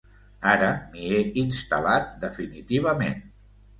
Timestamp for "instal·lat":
1.43-2.09